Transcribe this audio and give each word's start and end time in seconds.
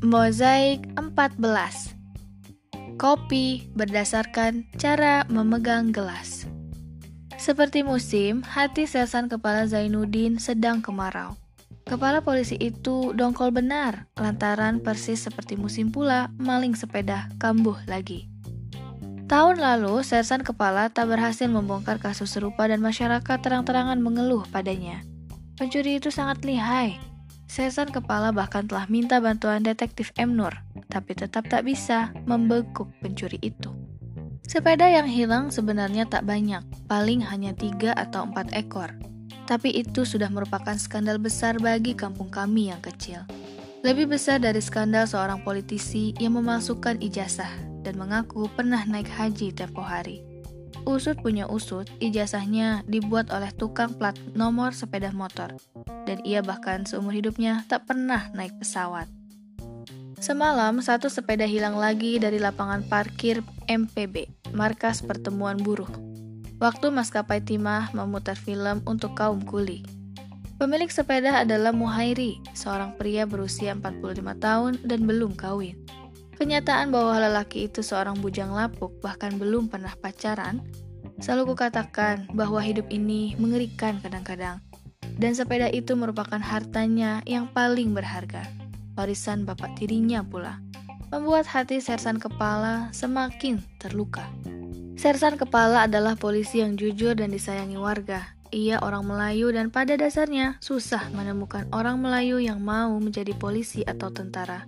Mozaik 0.00 0.88
14 0.96 1.36
Kopi 2.96 3.68
berdasarkan 3.76 4.64
cara 4.80 5.28
memegang 5.28 5.92
gelas 5.92 6.48
Seperti 7.36 7.84
musim, 7.84 8.40
hati 8.40 8.88
sesan 8.88 9.28
kepala 9.28 9.68
Zainuddin 9.68 10.40
sedang 10.40 10.80
kemarau. 10.80 11.36
Kepala 11.84 12.24
polisi 12.24 12.56
itu 12.56 13.12
dongkol 13.12 13.52
benar, 13.52 14.08
lantaran 14.16 14.80
persis 14.80 15.20
seperti 15.20 15.60
musim 15.60 15.92
pula 15.92 16.32
maling 16.40 16.72
sepeda 16.72 17.28
kambuh 17.36 17.76
lagi. 17.84 18.32
Tahun 19.28 19.56
lalu, 19.60 20.00
Sersan 20.04 20.44
Kepala 20.44 20.92
tak 20.92 21.08
berhasil 21.08 21.48
membongkar 21.48 21.96
kasus 21.96 22.32
serupa 22.36 22.68
dan 22.68 22.84
masyarakat 22.84 23.40
terang-terangan 23.40 23.96
mengeluh 23.96 24.44
padanya. 24.52 25.04
Pencuri 25.62 26.02
itu 26.02 26.10
sangat 26.10 26.42
lihai, 26.42 26.98
Sesan 27.46 27.94
kepala 27.94 28.34
bahkan 28.34 28.66
telah 28.66 28.90
minta 28.90 29.22
bantuan 29.22 29.62
detektif 29.62 30.10
M. 30.18 30.34
Nur, 30.34 30.50
tapi 30.90 31.14
tetap 31.14 31.46
tak 31.46 31.62
bisa 31.62 32.10
membekuk 32.26 32.90
pencuri 32.98 33.38
itu. 33.38 33.70
Sepeda 34.42 34.90
yang 34.90 35.06
hilang 35.06 35.54
sebenarnya 35.54 36.10
tak 36.10 36.26
banyak, 36.26 36.66
paling 36.90 37.22
hanya 37.22 37.54
tiga 37.54 37.94
atau 37.94 38.26
empat 38.26 38.56
ekor. 38.58 38.90
Tapi 39.46 39.70
itu 39.70 40.02
sudah 40.02 40.32
merupakan 40.34 40.74
skandal 40.74 41.22
besar 41.22 41.60
bagi 41.62 41.94
kampung 41.94 42.32
kami 42.32 42.74
yang 42.74 42.82
kecil. 42.82 43.22
Lebih 43.86 44.18
besar 44.18 44.42
dari 44.42 44.58
skandal 44.58 45.06
seorang 45.06 45.46
politisi 45.46 46.10
yang 46.18 46.42
memasukkan 46.42 46.98
ijazah 46.98 47.52
dan 47.86 48.00
mengaku 48.00 48.50
pernah 48.50 48.82
naik 48.82 49.12
haji 49.12 49.54
tempo 49.54 49.84
hari. 49.84 50.31
Usut 50.82 51.14
punya 51.22 51.46
usut, 51.46 51.86
ijazahnya 52.02 52.82
dibuat 52.90 53.30
oleh 53.30 53.54
tukang 53.54 53.94
plat 53.94 54.18
nomor 54.34 54.74
sepeda 54.74 55.14
motor, 55.14 55.54
dan 56.10 56.18
ia 56.26 56.42
bahkan 56.42 56.82
seumur 56.82 57.14
hidupnya 57.14 57.62
tak 57.70 57.86
pernah 57.86 58.26
naik 58.34 58.50
pesawat. 58.58 59.06
Semalam, 60.22 60.78
satu 60.78 61.10
sepeda 61.10 61.46
hilang 61.46 61.74
lagi 61.74 62.18
dari 62.18 62.38
lapangan 62.38 62.86
parkir 62.86 63.42
MPB, 63.66 64.30
Markas 64.54 65.02
Pertemuan 65.02 65.58
Buruh. 65.58 65.90
Waktu 66.62 66.94
maskapai 66.94 67.42
Timah 67.42 67.90
memutar 67.90 68.38
film 68.38 68.86
untuk 68.86 69.18
kaum 69.18 69.42
kuli. 69.42 69.82
Pemilik 70.62 70.86
sepeda 70.86 71.42
adalah 71.42 71.74
Muhairi, 71.74 72.38
seorang 72.54 72.94
pria 72.94 73.26
berusia 73.26 73.74
45 73.74 74.22
tahun 74.38 74.78
dan 74.86 75.02
belum 75.02 75.34
kawin. 75.34 75.81
Kenyataan 76.42 76.90
bahwa 76.90 77.22
lelaki 77.22 77.70
itu 77.70 77.86
seorang 77.86 78.18
bujang 78.18 78.50
lapuk 78.50 78.98
bahkan 78.98 79.30
belum 79.38 79.70
pernah 79.70 79.94
pacaran, 79.94 80.58
selalu 81.22 81.54
kukatakan 81.54 82.26
bahwa 82.34 82.58
hidup 82.58 82.90
ini 82.90 83.38
mengerikan 83.38 84.02
kadang-kadang. 84.02 84.58
Dan 85.22 85.38
sepeda 85.38 85.70
itu 85.70 85.94
merupakan 85.94 86.42
hartanya 86.42 87.22
yang 87.30 87.46
paling 87.46 87.94
berharga, 87.94 88.42
warisan 88.98 89.46
bapak 89.46 89.70
tirinya 89.78 90.26
pula. 90.26 90.58
Membuat 91.14 91.46
hati 91.46 91.78
Sersan 91.78 92.18
Kepala 92.18 92.90
semakin 92.90 93.62
terluka. 93.78 94.26
Sersan 94.98 95.38
Kepala 95.38 95.86
adalah 95.86 96.18
polisi 96.18 96.58
yang 96.58 96.74
jujur 96.74 97.14
dan 97.14 97.30
disayangi 97.30 97.78
warga. 97.78 98.34
Ia 98.50 98.82
orang 98.82 99.06
Melayu 99.06 99.54
dan 99.54 99.70
pada 99.70 99.94
dasarnya 99.94 100.58
susah 100.58 101.06
menemukan 101.14 101.70
orang 101.70 102.02
Melayu 102.02 102.42
yang 102.42 102.58
mau 102.58 102.98
menjadi 102.98 103.30
polisi 103.38 103.86
atau 103.86 104.10
tentara. 104.10 104.66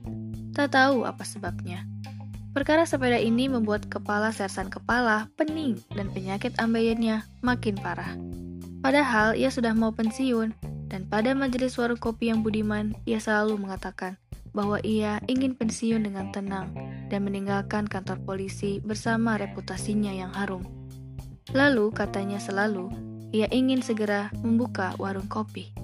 Tak 0.55 0.71
tahu 0.71 1.03
apa 1.03 1.27
sebabnya. 1.27 1.83
Perkara 2.55 2.87
sepeda 2.87 3.19
ini 3.19 3.51
membuat 3.51 3.91
kepala 3.91 4.31
sersan 4.31 4.71
kepala 4.71 5.27
pening 5.35 5.75
dan 5.99 6.07
penyakit 6.15 6.55
ambeyennya 6.63 7.27
makin 7.43 7.75
parah. 7.75 8.15
Padahal 8.79 9.35
ia 9.35 9.51
sudah 9.51 9.75
mau 9.75 9.91
pensiun, 9.91 10.55
dan 10.87 11.11
pada 11.11 11.35
majelis 11.35 11.75
warung 11.75 11.99
kopi 11.99 12.31
yang 12.31 12.47
budiman, 12.47 12.95
ia 13.03 13.19
selalu 13.19 13.59
mengatakan 13.59 14.15
bahwa 14.55 14.79
ia 14.87 15.19
ingin 15.27 15.59
pensiun 15.59 16.07
dengan 16.07 16.31
tenang 16.31 16.71
dan 17.11 17.27
meninggalkan 17.27 17.91
kantor 17.91 18.23
polisi 18.23 18.79
bersama 18.79 19.35
reputasinya 19.35 20.15
yang 20.15 20.31
harum. 20.31 20.63
Lalu, 21.51 21.91
katanya 21.91 22.39
selalu, 22.39 22.95
ia 23.35 23.51
ingin 23.51 23.83
segera 23.83 24.31
membuka 24.47 24.95
warung 25.03 25.27
kopi. 25.27 25.75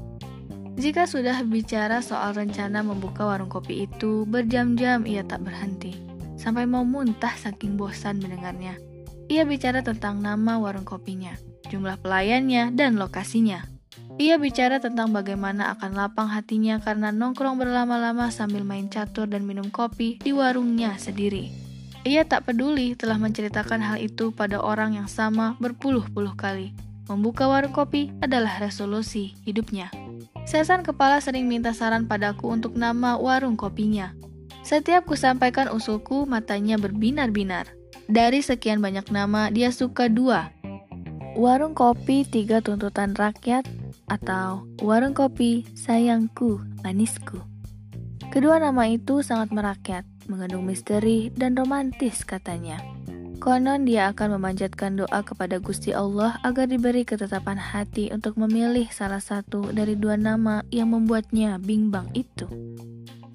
Jika 0.80 1.04
sudah 1.04 1.44
bicara 1.44 2.00
soal 2.00 2.32
rencana 2.32 2.80
membuka 2.80 3.28
warung 3.28 3.52
kopi 3.52 3.84
itu, 3.84 4.24
berjam-jam 4.24 5.04
ia 5.04 5.20
tak 5.20 5.44
berhenti, 5.44 5.92
sampai 6.40 6.64
mau 6.64 6.88
muntah 6.88 7.36
saking 7.36 7.76
bosan 7.76 8.16
mendengarnya. 8.16 8.80
Ia 9.28 9.44
bicara 9.44 9.84
tentang 9.84 10.24
nama 10.24 10.56
warung 10.56 10.88
kopinya, 10.88 11.36
jumlah 11.68 12.00
pelayannya, 12.00 12.72
dan 12.72 12.96
lokasinya. 12.96 13.68
Ia 14.16 14.40
bicara 14.40 14.80
tentang 14.80 15.12
bagaimana 15.12 15.76
akan 15.76 16.00
lapang 16.00 16.32
hatinya 16.32 16.80
karena 16.80 17.12
nongkrong 17.12 17.60
berlama-lama 17.60 18.32
sambil 18.32 18.64
main 18.64 18.88
catur 18.88 19.28
dan 19.28 19.44
minum 19.44 19.68
kopi 19.68 20.16
di 20.16 20.32
warungnya 20.32 20.96
sendiri. 20.96 21.52
Ia 22.08 22.24
tak 22.24 22.48
peduli 22.48 22.96
telah 22.96 23.20
menceritakan 23.20 23.84
hal 23.84 24.00
itu 24.00 24.32
pada 24.32 24.56
orang 24.56 24.96
yang 24.96 25.12
sama 25.12 25.60
berpuluh-puluh 25.60 26.32
kali. 26.40 26.72
Membuka 27.04 27.52
warung 27.52 27.76
kopi 27.76 28.08
adalah 28.24 28.56
resolusi 28.64 29.36
hidupnya. 29.44 29.92
Sesan 30.48 30.82
kepala 30.82 31.20
sering 31.20 31.46
minta 31.46 31.74
saran 31.76 32.08
padaku 32.08 32.50
untuk 32.50 32.74
nama 32.78 33.16
warung 33.16 33.54
kopinya. 33.54 34.12
Setiap 34.60 35.08
kusampaikan 35.08 35.72
usulku, 35.72 36.28
matanya 36.28 36.76
berbinar-binar. 36.76 37.70
Dari 38.10 38.42
sekian 38.44 38.82
banyak 38.82 39.08
nama, 39.08 39.48
dia 39.48 39.72
suka 39.72 40.10
dua. 40.10 40.52
Warung 41.38 41.78
kopi 41.78 42.26
tiga 42.26 42.58
tuntutan 42.58 43.14
rakyat 43.14 43.64
atau 44.10 44.66
warung 44.82 45.14
kopi 45.14 45.64
sayangku, 45.78 46.58
manisku. 46.82 47.38
Kedua 48.34 48.58
nama 48.58 48.86
itu 48.90 49.22
sangat 49.22 49.54
merakyat, 49.54 50.04
mengandung 50.26 50.66
misteri 50.66 51.30
dan 51.34 51.54
romantis 51.54 52.22
katanya. 52.26 52.82
Konon 53.40 53.88
dia 53.88 54.12
akan 54.12 54.36
memanjatkan 54.36 55.00
doa 55.00 55.24
kepada 55.24 55.56
Gusti 55.64 55.96
Allah 55.96 56.36
agar 56.44 56.68
diberi 56.68 57.08
ketetapan 57.08 57.56
hati 57.56 58.12
untuk 58.12 58.36
memilih 58.36 58.84
salah 58.92 59.24
satu 59.24 59.72
dari 59.72 59.96
dua 59.96 60.20
nama 60.20 60.60
yang 60.68 60.92
membuatnya 60.92 61.56
bimbang 61.56 62.12
itu. 62.12 62.44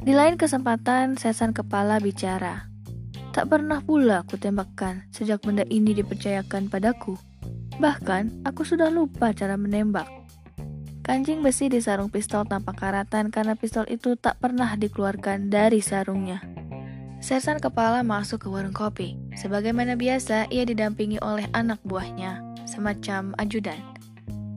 Di 0.06 0.14
lain 0.14 0.38
kesempatan, 0.38 1.18
sesan 1.18 1.58
kepala 1.58 1.98
bicara. 1.98 2.70
Tak 3.34 3.50
pernah 3.50 3.82
pula 3.82 4.22
aku 4.22 4.38
tembakkan 4.38 5.10
sejak 5.10 5.42
benda 5.42 5.66
ini 5.74 5.98
dipercayakan 5.98 6.70
padaku. 6.70 7.18
Bahkan, 7.82 8.46
aku 8.46 8.62
sudah 8.62 8.94
lupa 8.94 9.34
cara 9.34 9.58
menembak. 9.58 10.06
Kancing 11.02 11.42
besi 11.42 11.66
di 11.66 11.82
sarung 11.82 12.14
pistol 12.14 12.46
tampak 12.46 12.78
karatan 12.78 13.34
karena 13.34 13.58
pistol 13.58 13.90
itu 13.90 14.14
tak 14.14 14.38
pernah 14.38 14.70
dikeluarkan 14.78 15.50
dari 15.50 15.82
sarungnya. 15.82 16.46
Sersan 17.26 17.58
kepala 17.58 18.06
masuk 18.06 18.46
ke 18.46 18.48
warung 18.54 18.74
kopi. 18.74 19.25
Sebagaimana 19.36 20.00
biasa, 20.00 20.48
ia 20.48 20.64
didampingi 20.64 21.20
oleh 21.20 21.46
anak 21.52 21.84
buahnya, 21.84 22.40
semacam 22.64 23.36
ajudan. 23.40 23.80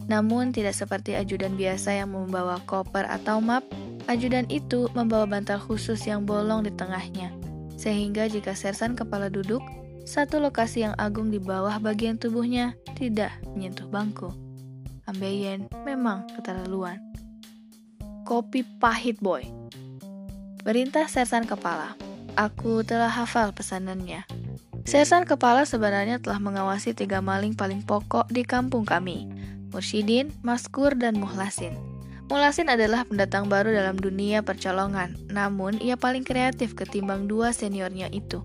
Namun 0.08 0.54
tidak 0.54 0.72
seperti 0.72 1.18
ajudan 1.18 1.58
biasa 1.58 1.98
yang 1.98 2.16
membawa 2.16 2.62
koper 2.64 3.04
atau 3.04 3.42
map, 3.42 3.66
ajudan 4.08 4.48
itu 4.48 4.88
membawa 4.96 5.28
bantal 5.28 5.60
khusus 5.60 6.00
yang 6.08 6.24
bolong 6.24 6.64
di 6.64 6.72
tengahnya. 6.72 7.34
Sehingga 7.76 8.26
jika 8.26 8.56
Sersan 8.56 8.96
kepala 8.96 9.28
duduk, 9.28 9.60
satu 10.08 10.40
lokasi 10.40 10.88
yang 10.88 10.96
agung 10.96 11.28
di 11.28 11.36
bawah 11.36 11.76
bagian 11.76 12.16
tubuhnya 12.16 12.72
tidak 12.96 13.30
menyentuh 13.52 13.84
bangku. 13.92 14.32
Ambeien 15.04 15.68
memang 15.84 16.24
keterlaluan. 16.32 16.96
Kopi 18.24 18.64
pahit 18.80 19.20
boy. 19.20 19.44
Perintah 20.64 21.04
Sersan 21.08 21.44
kepala. 21.44 21.92
Aku 22.36 22.80
telah 22.84 23.12
hafal 23.12 23.52
pesanannya. 23.52 24.24
Sersan 24.88 25.28
kepala 25.28 25.68
sebenarnya 25.68 26.16
telah 26.16 26.40
mengawasi 26.40 26.96
tiga 26.96 27.20
maling 27.20 27.52
paling 27.52 27.84
pokok 27.84 28.24
di 28.32 28.40
kampung 28.40 28.88
kami, 28.88 29.28
Mursyidin, 29.68 30.32
Maskur, 30.40 30.96
dan 30.96 31.20
Muhlasin. 31.20 31.76
Muhlasin 32.32 32.72
adalah 32.72 33.04
pendatang 33.04 33.52
baru 33.52 33.68
dalam 33.68 34.00
dunia 34.00 34.40
percolongan, 34.40 35.12
namun 35.28 35.76
ia 35.76 36.00
paling 36.00 36.24
kreatif 36.24 36.72
ketimbang 36.72 37.28
dua 37.28 37.52
seniornya 37.52 38.08
itu. 38.16 38.40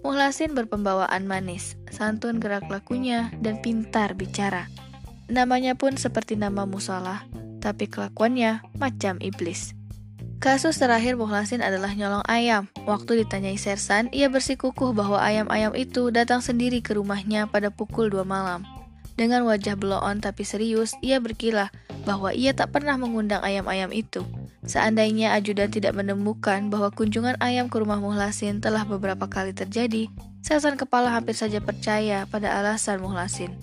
Muhlasin 0.00 0.56
berpembawaan 0.56 1.28
manis, 1.28 1.76
santun 1.92 2.40
gerak 2.40 2.72
lakunya, 2.72 3.28
dan 3.44 3.60
pintar 3.60 4.16
bicara. 4.16 4.72
Namanya 5.28 5.76
pun 5.76 6.00
seperti 6.00 6.40
nama 6.40 6.64
musalah, 6.64 7.28
tapi 7.60 7.84
kelakuannya 7.84 8.64
macam 8.80 9.20
iblis. 9.20 9.76
Kasus 10.42 10.74
terakhir 10.74 11.14
Muhlasin 11.14 11.62
adalah 11.62 11.94
nyolong 11.94 12.26
ayam. 12.26 12.66
Waktu 12.82 13.22
ditanyai 13.22 13.54
Sersan, 13.54 14.10
ia 14.10 14.26
bersikukuh 14.26 14.90
bahwa 14.90 15.22
ayam-ayam 15.22 15.70
itu 15.78 16.10
datang 16.10 16.42
sendiri 16.42 16.82
ke 16.82 16.98
rumahnya 16.98 17.46
pada 17.46 17.70
pukul 17.70 18.10
2 18.10 18.26
malam. 18.26 18.66
Dengan 19.14 19.46
wajah 19.46 19.78
beloon 19.78 20.18
tapi 20.18 20.42
serius, 20.42 20.98
ia 20.98 21.22
berkilah 21.22 21.70
bahwa 22.02 22.34
ia 22.34 22.50
tak 22.50 22.74
pernah 22.74 22.98
mengundang 22.98 23.38
ayam-ayam 23.38 23.94
itu. 23.94 24.26
Seandainya 24.66 25.30
ajudan 25.38 25.70
tidak 25.70 25.94
menemukan 25.94 26.74
bahwa 26.74 26.90
kunjungan 26.90 27.38
ayam 27.38 27.70
ke 27.70 27.78
rumah 27.78 28.02
Muhlasin 28.02 28.58
telah 28.58 28.82
beberapa 28.82 29.30
kali 29.30 29.54
terjadi, 29.54 30.10
Sersan 30.42 30.74
kepala 30.74 31.14
hampir 31.14 31.38
saja 31.38 31.62
percaya 31.62 32.26
pada 32.26 32.50
alasan 32.50 32.98
Muhlasin. 32.98 33.54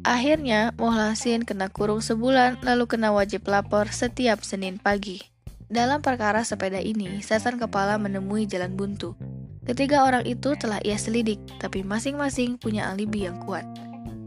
Akhirnya, 0.00 0.72
Muhlasin 0.80 1.44
kena 1.44 1.68
kurung 1.68 2.00
sebulan 2.00 2.64
lalu 2.64 2.88
kena 2.88 3.12
wajib 3.12 3.44
lapor 3.44 3.92
setiap 3.92 4.40
Senin 4.40 4.80
pagi. 4.80 5.29
Dalam 5.70 6.02
perkara 6.02 6.42
sepeda 6.42 6.82
ini, 6.82 7.22
Sersan 7.22 7.54
Kepala 7.54 7.94
menemui 7.94 8.42
jalan 8.42 8.74
buntu. 8.74 9.14
Ketiga 9.62 10.02
orang 10.02 10.26
itu 10.26 10.58
telah 10.58 10.82
ia 10.82 10.98
selidik, 10.98 11.38
tapi 11.62 11.86
masing-masing 11.86 12.58
punya 12.58 12.90
alibi 12.90 13.30
yang 13.30 13.38
kuat. 13.46 13.62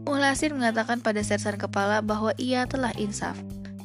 Muhlasin 0.08 0.56
mengatakan 0.56 1.04
pada 1.04 1.20
Sersan 1.20 1.60
Kepala 1.60 2.00
bahwa 2.00 2.32
ia 2.40 2.64
telah 2.64 2.96
insaf. 2.96 3.36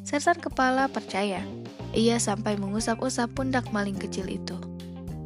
Sersan 0.08 0.40
Kepala 0.40 0.88
percaya. 0.88 1.44
Ia 1.92 2.16
sampai 2.16 2.56
mengusap-usap 2.56 3.36
pundak 3.36 3.68
maling 3.76 4.00
kecil 4.00 4.32
itu. 4.32 4.56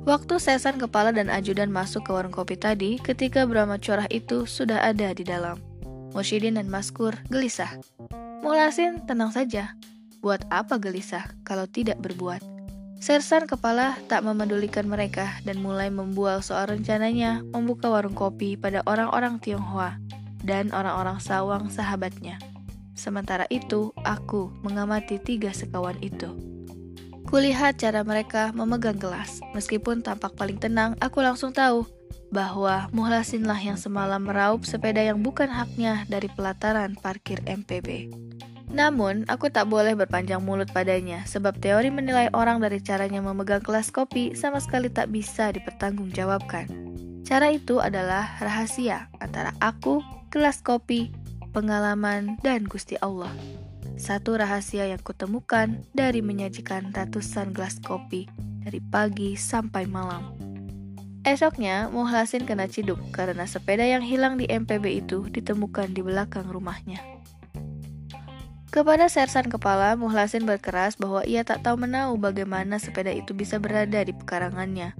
Waktu 0.09 0.41
Sersan 0.41 0.81
Kepala 0.81 1.13
dan 1.13 1.29
ajudan 1.29 1.69
masuk 1.69 2.09
ke 2.09 2.17
warung 2.17 2.33
kopi 2.33 2.57
tadi, 2.57 2.97
ketika 2.97 3.45
Brahma 3.45 3.77
Corah 3.77 4.09
itu 4.09 4.49
sudah 4.49 4.81
ada 4.81 5.13
di 5.13 5.21
dalam. 5.21 5.61
Musyidin 6.17 6.57
dan 6.57 6.65
Maskur 6.65 7.13
gelisah. 7.29 7.77
Mulasin 8.41 9.05
tenang 9.05 9.29
saja. 9.29 9.77
Buat 10.23 10.47
apa 10.47 10.79
gelisah 10.79 11.27
kalau 11.43 11.67
tidak 11.67 11.99
berbuat? 11.99 12.39
Sersan 13.03 13.43
kepala 13.43 13.99
tak 14.07 14.23
memedulikan 14.23 14.87
mereka 14.87 15.35
dan 15.43 15.59
mulai 15.59 15.91
membual 15.91 16.39
soal 16.39 16.71
rencananya 16.71 17.43
membuka 17.51 17.91
warung 17.91 18.15
kopi 18.15 18.55
pada 18.55 18.79
orang-orang 18.87 19.43
Tionghoa 19.43 19.99
dan 20.39 20.71
orang-orang 20.71 21.19
sawang 21.19 21.67
sahabatnya. 21.67 22.39
Sementara 22.95 23.43
itu, 23.51 23.91
aku 24.07 24.47
mengamati 24.63 25.19
tiga 25.19 25.51
sekawan 25.51 25.99
itu. 25.99 26.31
Kulihat 27.27 27.83
cara 27.83 28.07
mereka 28.07 28.55
memegang 28.55 28.95
gelas. 28.95 29.43
Meskipun 29.51 30.07
tampak 30.07 30.39
paling 30.39 30.55
tenang, 30.55 30.95
aku 31.03 31.19
langsung 31.19 31.51
tahu 31.51 31.83
bahwa 32.31 32.87
Muhlasinlah 32.95 33.59
yang 33.59 33.75
semalam 33.75 34.23
meraup 34.23 34.63
sepeda 34.63 35.03
yang 35.03 35.19
bukan 35.19 35.51
haknya 35.51 36.07
dari 36.07 36.31
pelataran 36.31 36.95
parkir 36.95 37.43
MPB. 37.43 38.07
Namun, 38.73 39.29
aku 39.29 39.53
tak 39.53 39.69
boleh 39.69 39.93
berpanjang 39.93 40.41
mulut 40.41 40.65
padanya, 40.73 41.21
sebab 41.29 41.61
teori 41.61 41.93
menilai 41.93 42.33
orang 42.33 42.57
dari 42.57 42.81
caranya 42.81 43.21
memegang 43.21 43.61
kelas 43.61 43.93
kopi 43.93 44.33
sama 44.33 44.57
sekali 44.57 44.89
tak 44.89 45.13
bisa 45.13 45.53
dipertanggungjawabkan. 45.53 46.65
Cara 47.21 47.53
itu 47.53 47.77
adalah 47.77 48.41
rahasia 48.41 49.13
antara 49.21 49.53
aku, 49.61 50.01
kelas 50.33 50.65
kopi, 50.65 51.13
pengalaman, 51.53 52.41
dan 52.41 52.65
Gusti 52.65 52.97
Allah. 52.97 53.29
Satu 53.93 54.41
rahasia 54.41 54.89
yang 54.89 54.99
kutemukan 54.99 55.85
dari 55.93 56.25
menyajikan 56.25 56.89
ratusan 56.89 57.53
gelas 57.53 57.77
kopi 57.77 58.25
dari 58.65 58.81
pagi 58.81 59.37
sampai 59.37 59.85
malam. 59.85 60.33
Esoknya, 61.23 61.87
Muhlasin 61.93 62.43
kena 62.43 62.67
ciduk 62.67 62.99
karena 63.15 63.47
sepeda 63.47 63.85
yang 63.87 64.03
hilang 64.03 64.35
di 64.35 64.49
MPB 64.49 65.05
itu 65.05 65.29
ditemukan 65.31 65.95
di 65.95 66.03
belakang 66.03 66.49
rumahnya. 66.51 66.99
Kepada 68.73 69.05
sersan 69.05 69.53
kepala, 69.53 69.93
Muhlasin 69.93 70.49
berkeras 70.49 70.97
bahwa 70.97 71.21
ia 71.29 71.45
tak 71.45 71.61
tahu 71.61 71.85
menahu 71.85 72.17
bagaimana 72.17 72.81
sepeda 72.81 73.13
itu 73.13 73.29
bisa 73.37 73.61
berada 73.61 74.01
di 74.01 74.17
pekarangannya. 74.17 74.97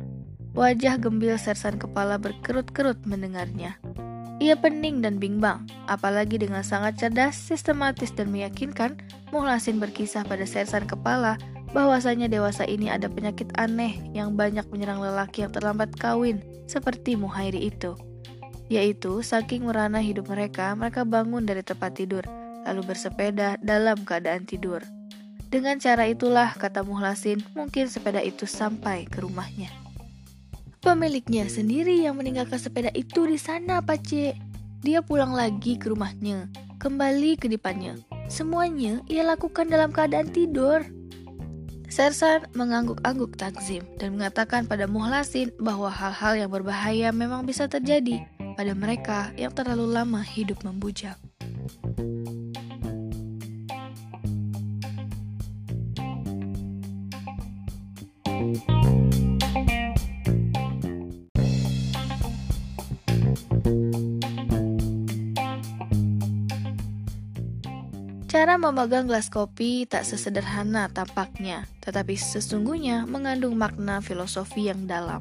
Wajah 0.54 1.02
gembil 1.02 1.42
sersan 1.42 1.82
kepala 1.82 2.22
berkerut-kerut 2.22 3.02
mendengarnya. 3.10 3.82
Ia 4.38 4.54
pening 4.62 5.02
dan 5.02 5.18
bimbang, 5.18 5.66
apalagi 5.90 6.38
dengan 6.38 6.62
sangat 6.62 7.02
cerdas, 7.02 7.34
sistematis, 7.34 8.14
dan 8.14 8.30
meyakinkan, 8.30 8.94
Muhlasin 9.34 9.82
berkisah 9.82 10.22
pada 10.22 10.46
sersan 10.46 10.86
kepala 10.86 11.42
bahwasanya 11.74 12.30
dewasa 12.30 12.70
ini 12.70 12.94
ada 12.94 13.10
penyakit 13.10 13.50
aneh 13.58 13.98
yang 14.14 14.38
banyak 14.38 14.70
menyerang 14.70 15.02
lelaki 15.02 15.42
yang 15.42 15.50
terlambat 15.50 15.90
kawin, 15.98 16.46
seperti 16.70 17.18
Muhairi 17.18 17.74
itu. 17.74 17.98
Yaitu, 18.70 19.26
saking 19.26 19.66
merana 19.66 19.98
hidup 19.98 20.30
mereka, 20.30 20.78
mereka 20.78 21.02
bangun 21.02 21.50
dari 21.50 21.66
tempat 21.66 21.98
tidur, 21.98 22.22
lalu 22.68 22.96
bersepeda 22.96 23.60
dalam 23.60 24.02
keadaan 24.04 24.48
tidur. 24.48 24.84
Dengan 25.54 25.78
cara 25.78 26.10
itulah, 26.10 26.50
kata 26.58 26.82
Muhlasin, 26.82 27.46
mungkin 27.54 27.86
sepeda 27.86 28.18
itu 28.26 28.50
sampai 28.50 29.06
ke 29.06 29.22
rumahnya. 29.22 29.70
Pemiliknya 30.82 31.46
sendiri 31.46 32.02
yang 32.02 32.18
meninggalkan 32.18 32.58
sepeda 32.58 32.90
itu 32.98 33.30
di 33.30 33.38
sana, 33.38 33.80
Pak 33.80 34.04
Cik. 34.04 34.36
Dia 34.84 35.00
pulang 35.00 35.32
lagi 35.32 35.80
ke 35.80 35.88
rumahnya, 35.94 36.50
kembali 36.82 37.40
ke 37.40 37.48
depannya. 37.48 37.96
Semuanya 38.28 39.00
ia 39.08 39.24
lakukan 39.24 39.72
dalam 39.72 39.96
keadaan 39.96 40.34
tidur. 40.34 40.84
Sersan 41.88 42.50
mengangguk-angguk 42.58 43.38
takzim 43.38 43.86
dan 44.02 44.18
mengatakan 44.18 44.66
pada 44.66 44.90
Muhlasin 44.90 45.54
bahwa 45.62 45.94
hal-hal 45.94 46.34
yang 46.36 46.50
berbahaya 46.50 47.14
memang 47.14 47.46
bisa 47.46 47.70
terjadi 47.70 48.26
pada 48.58 48.74
mereka 48.74 49.30
yang 49.38 49.54
terlalu 49.54 49.88
lama 49.94 50.26
hidup 50.26 50.66
membujang. 50.66 51.16
Memegang 68.64 69.12
gelas 69.12 69.28
kopi 69.28 69.84
tak 69.84 70.08
sesederhana 70.08 70.88
tampaknya, 70.88 71.68
tetapi 71.84 72.16
sesungguhnya 72.16 73.04
mengandung 73.04 73.60
makna 73.60 74.00
filosofi 74.00 74.72
yang 74.72 74.88
dalam. 74.88 75.20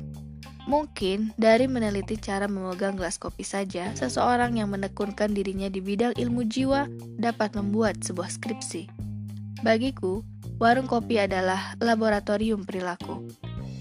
Mungkin 0.71 1.35
dari 1.35 1.67
meneliti 1.67 2.15
cara 2.23 2.47
memegang 2.47 2.95
gelas 2.95 3.19
kopi 3.19 3.43
saja, 3.43 3.91
seseorang 3.99 4.63
yang 4.63 4.71
menekunkan 4.71 5.35
dirinya 5.35 5.67
di 5.67 5.83
bidang 5.83 6.15
ilmu 6.15 6.47
jiwa 6.47 6.87
dapat 7.19 7.59
membuat 7.59 7.99
sebuah 8.07 8.31
skripsi. 8.31 8.87
Bagiku, 9.67 10.23
warung 10.63 10.87
kopi 10.87 11.19
adalah 11.19 11.75
laboratorium 11.83 12.63
perilaku, 12.63 13.27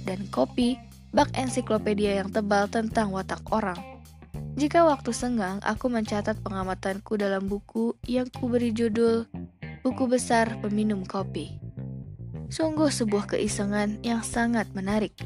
dan 0.10 0.26
kopi 0.34 0.74
bak 1.14 1.30
ensiklopedia 1.38 2.18
yang 2.18 2.34
tebal 2.34 2.66
tentang 2.66 3.14
watak 3.14 3.46
orang. 3.54 3.78
Jika 4.52 4.84
waktu 4.84 5.16
senggang, 5.16 5.64
aku 5.64 5.88
mencatat 5.88 6.44
pengamatanku 6.44 7.16
dalam 7.16 7.48
buku 7.48 7.96
yang 8.04 8.28
kuberi 8.28 8.76
judul 8.76 9.24
Buku 9.82 10.06
Besar 10.06 10.62
Peminum 10.62 11.02
Kopi. 11.02 11.58
Sungguh 12.54 12.94
sebuah 12.94 13.34
keisengan 13.34 13.98
yang 14.06 14.22
sangat 14.22 14.70
menarik. 14.78 15.18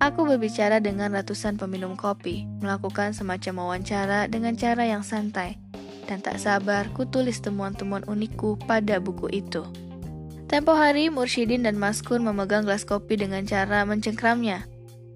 Aku 0.00 0.24
berbicara 0.24 0.80
dengan 0.80 1.12
ratusan 1.12 1.60
peminum 1.60 1.92
kopi, 1.92 2.48
melakukan 2.64 3.12
semacam 3.12 3.68
wawancara 3.68 4.24
dengan 4.30 4.56
cara 4.56 4.88
yang 4.88 5.04
santai, 5.04 5.60
dan 6.08 6.24
tak 6.24 6.40
sabar 6.40 6.88
kutulis 6.96 7.42
temuan-temuan 7.44 8.06
unikku 8.08 8.56
pada 8.64 8.96
buku 8.96 9.28
itu. 9.28 9.66
Tempo 10.48 10.72
hari, 10.72 11.12
Mursyidin 11.12 11.68
dan 11.68 11.76
Maskun 11.76 12.24
memegang 12.24 12.64
gelas 12.64 12.88
kopi 12.88 13.20
dengan 13.20 13.44
cara 13.44 13.84
mencengkramnya, 13.84 14.64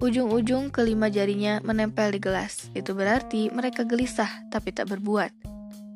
Ujung-ujung 0.02 0.75
kelima 0.75 1.06
jarinya 1.06 1.62
menempel 1.62 2.11
di 2.11 2.18
gelas. 2.18 2.66
Itu 2.75 2.90
berarti 2.90 3.54
mereka 3.54 3.87
gelisah 3.87 4.50
tapi 4.50 4.75
tak 4.75 4.90
berbuat. 4.90 5.30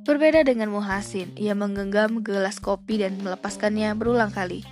Berbeda 0.06 0.46
dengan 0.46 0.70
Muhasin, 0.70 1.34
ia 1.34 1.58
menggenggam 1.58 2.22
gelas 2.22 2.62
kopi 2.62 3.02
dan 3.02 3.18
melepaskannya 3.18 3.90
berulang 3.98 4.30
kali. 4.30 4.62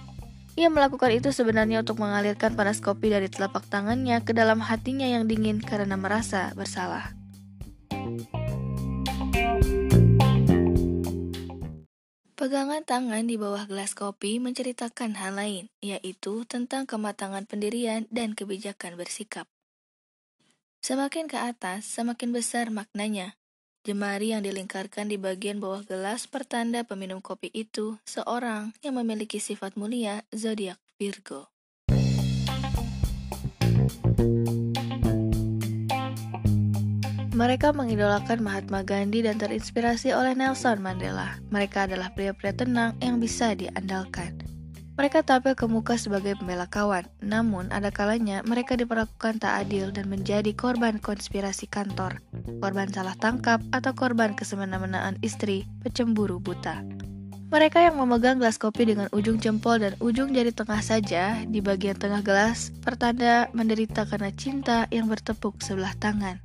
Ia 0.55 0.71
melakukan 0.71 1.11
itu 1.11 1.35
sebenarnya 1.35 1.83
untuk 1.83 1.99
mengalirkan 1.99 2.55
panas 2.55 2.79
kopi 2.79 3.11
dari 3.11 3.27
telapak 3.27 3.67
tangannya 3.67 4.23
ke 4.23 4.31
dalam 4.31 4.63
hatinya 4.63 5.11
yang 5.11 5.27
dingin 5.27 5.59
karena 5.59 5.99
merasa 5.99 6.55
bersalah. 6.55 7.11
Pegangan 12.39 12.87
tangan 12.87 13.27
di 13.27 13.35
bawah 13.35 13.67
gelas 13.67 13.99
kopi 13.99 14.39
menceritakan 14.39 15.19
hal 15.19 15.35
lain, 15.35 15.67
yaitu 15.83 16.47
tentang 16.47 16.87
kematangan 16.87 17.43
pendirian 17.51 18.07
dan 18.15 18.39
kebijakan 18.39 18.95
bersikap. 18.95 19.51
Semakin 20.79 21.27
ke 21.27 21.43
atas, 21.43 21.91
semakin 21.91 22.31
besar 22.31 22.71
maknanya. 22.71 23.35
Jemari 23.85 24.33
yang 24.33 24.41
dilingkarkan 24.41 25.13
di 25.13 25.21
bagian 25.21 25.61
bawah 25.61 25.85
gelas 25.85 26.25
pertanda 26.25 26.89
peminum 26.89 27.21
kopi 27.21 27.53
itu 27.53 28.01
seorang 28.09 28.73
yang 28.81 28.97
memiliki 28.97 29.37
sifat 29.37 29.77
mulia 29.77 30.25
zodiak 30.33 30.81
Virgo. 30.97 31.53
Mereka 37.37 37.77
mengidolakan 37.77 38.41
Mahatma 38.41 38.81
Gandhi 38.89 39.21
dan 39.21 39.37
terinspirasi 39.37 40.17
oleh 40.17 40.33
Nelson 40.33 40.81
Mandela. 40.81 41.37
Mereka 41.53 41.85
adalah 41.85 42.09
pria-pria 42.17 42.57
tenang 42.57 42.97
yang 43.05 43.21
bisa 43.21 43.53
diandalkan. 43.53 44.44
Mereka 44.95 45.27
tampil 45.27 45.59
ke 45.59 45.67
muka 45.67 45.99
sebagai 45.99 46.39
pembela 46.39 46.71
kawan, 46.71 47.03
namun 47.19 47.67
ada 47.75 47.91
kalanya 47.91 48.47
mereka 48.47 48.79
diperlakukan 48.79 49.43
tak 49.43 49.67
adil 49.67 49.91
dan 49.91 50.07
menjadi 50.07 50.55
korban 50.55 51.03
konspirasi 51.03 51.67
kantor, 51.67 52.23
korban 52.63 52.87
salah 52.95 53.19
tangkap, 53.19 53.59
atau 53.75 53.91
korban 53.91 54.39
kesemena-menaan 54.39 55.19
istri, 55.27 55.67
pecemburu 55.83 56.39
buta. 56.39 56.87
Mereka 57.51 57.83
yang 57.83 57.99
memegang 57.99 58.39
gelas 58.39 58.55
kopi 58.55 58.87
dengan 58.87 59.11
ujung 59.11 59.43
jempol 59.43 59.83
dan 59.83 59.99
ujung 59.99 60.31
jari 60.31 60.55
tengah 60.55 60.79
saja 60.79 61.43
di 61.43 61.59
bagian 61.59 61.99
tengah 61.99 62.23
gelas, 62.23 62.71
pertanda 62.87 63.51
menderita 63.51 64.07
karena 64.07 64.31
cinta 64.31 64.87
yang 64.95 65.11
bertepuk 65.11 65.59
sebelah 65.59 65.95
tangan. 65.99 66.39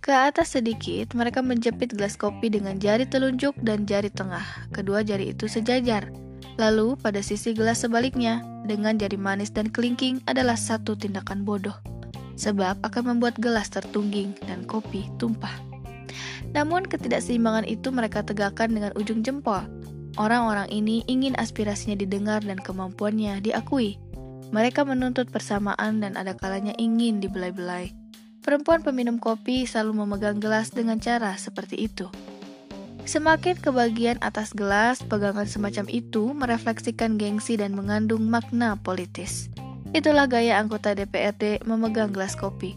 Ke 0.00 0.16
atas 0.16 0.56
sedikit, 0.56 1.12
mereka 1.12 1.44
menjepit 1.44 1.92
gelas 1.92 2.16
kopi 2.16 2.48
dengan 2.48 2.80
jari 2.80 3.04
telunjuk 3.04 3.52
dan 3.60 3.84
jari 3.84 4.08
tengah. 4.08 4.44
Kedua 4.72 5.04
jari 5.04 5.36
itu 5.36 5.44
sejajar. 5.44 6.08
Lalu, 6.56 6.96
pada 6.96 7.20
sisi 7.20 7.52
gelas 7.52 7.84
sebaliknya, 7.84 8.40
dengan 8.64 8.96
jari 8.96 9.20
manis 9.20 9.52
dan 9.52 9.68
kelingking 9.68 10.24
adalah 10.24 10.56
satu 10.56 10.96
tindakan 10.96 11.44
bodoh. 11.44 11.76
Sebab 12.36 12.80
akan 12.84 13.16
membuat 13.16 13.36
gelas 13.40 13.68
tertungging 13.72 14.36
dan 14.44 14.64
kopi 14.64 15.08
tumpah. 15.20 15.52
Namun 16.52 16.88
ketidakseimbangan 16.88 17.68
itu 17.68 17.92
mereka 17.92 18.24
tegakkan 18.24 18.72
dengan 18.72 18.92
ujung 18.96 19.20
jempol. 19.20 19.64
Orang-orang 20.16 20.68
ini 20.72 21.04
ingin 21.04 21.36
aspirasinya 21.36 21.96
didengar 21.96 22.40
dan 22.40 22.56
kemampuannya 22.56 23.44
diakui. 23.44 24.00
Mereka 24.48 24.88
menuntut 24.88 25.28
persamaan 25.28 26.00
dan 26.00 26.16
ada 26.16 26.32
kalanya 26.32 26.72
ingin 26.80 27.20
dibelai-belai. 27.20 27.92
Perempuan 28.40 28.80
peminum 28.80 29.20
kopi 29.20 29.68
selalu 29.68 30.06
memegang 30.06 30.40
gelas 30.40 30.72
dengan 30.72 30.96
cara 31.02 31.36
seperti 31.36 31.84
itu. 31.84 32.08
Semakin 33.06 33.54
ke 33.62 33.70
bagian 33.70 34.18
atas 34.18 34.50
gelas, 34.50 34.98
pegangan 34.98 35.46
semacam 35.46 35.86
itu 35.86 36.34
merefleksikan 36.34 37.14
gengsi 37.14 37.54
dan 37.54 37.78
mengandung 37.78 38.26
makna 38.26 38.74
politis. 38.82 39.46
Itulah 39.94 40.26
gaya 40.26 40.58
anggota 40.58 40.90
DPRD 40.90 41.62
memegang 41.62 42.10
gelas 42.10 42.34
kopi. 42.34 42.74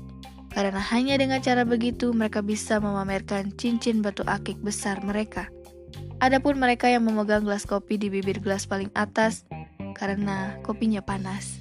Karena 0.54 0.78
hanya 0.94 1.18
dengan 1.18 1.42
cara 1.42 1.66
begitu 1.66 2.14
mereka 2.14 2.46
bisa 2.46 2.78
memamerkan 2.78 3.58
cincin 3.58 4.06
batu 4.06 4.22
akik 4.30 4.62
besar 4.62 5.02
mereka. 5.02 5.50
Adapun 6.22 6.62
mereka 6.62 6.86
yang 6.86 7.10
memegang 7.10 7.42
gelas 7.42 7.66
kopi 7.66 7.98
di 7.98 8.14
bibir 8.14 8.38
gelas 8.38 8.70
paling 8.70 8.94
atas 8.94 9.50
karena 9.98 10.62
kopinya 10.62 11.02
panas. 11.02 11.58